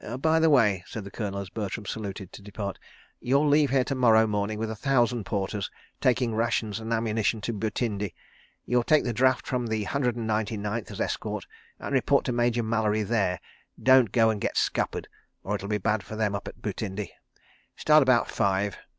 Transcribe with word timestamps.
"By 0.19 0.39
the 0.39 0.49
way," 0.49 0.83
said 0.87 1.03
the 1.03 1.11
Colonel, 1.11 1.39
as 1.41 1.51
Bertram 1.51 1.85
saluted 1.85 2.33
to 2.33 2.41
depart, 2.41 2.79
"you'll 3.19 3.47
leave 3.47 3.69
here 3.69 3.83
to 3.83 3.93
morrow 3.93 4.25
morning 4.25 4.57
with 4.57 4.71
a 4.71 4.75
thousand 4.75 5.27
porters, 5.27 5.69
taking 5.99 6.33
rations 6.33 6.79
and 6.79 6.91
ammunition 6.91 7.39
to 7.41 7.53
Butindi. 7.53 8.15
You 8.65 8.77
will 8.77 8.83
take 8.83 9.03
the 9.03 9.13
draft 9.13 9.45
from 9.45 9.67
the 9.67 9.83
Hundred 9.83 10.15
and 10.15 10.25
Ninety 10.25 10.57
Ninth 10.57 10.89
as 10.89 10.99
escort, 10.99 11.45
and 11.77 11.93
report 11.93 12.25
to 12.25 12.31
Major 12.31 12.63
Mallery 12.63 13.03
there. 13.03 13.39
Don't 13.79 14.11
go 14.11 14.31
and 14.31 14.41
get 14.41 14.57
scuppered, 14.57 15.07
or 15.43 15.53
it'll 15.53 15.67
be 15.69 15.77
bad 15.77 16.01
for 16.01 16.15
them 16.15 16.33
up 16.33 16.47
at 16.47 16.63
Butindi.... 16.63 17.11
Start 17.75 18.01
about 18.01 18.27
five. 18.27 18.79